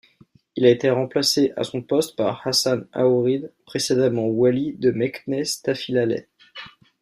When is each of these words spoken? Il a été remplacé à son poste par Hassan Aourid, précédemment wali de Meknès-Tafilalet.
Il 0.55 0.65
a 0.65 0.71
été 0.71 0.89
remplacé 0.89 1.53
à 1.57 1.63
son 1.63 1.83
poste 1.83 2.15
par 2.15 2.47
Hassan 2.47 2.87
Aourid, 2.91 3.53
précédemment 3.65 4.25
wali 4.25 4.73
de 4.73 4.89
Meknès-Tafilalet. 4.89 6.25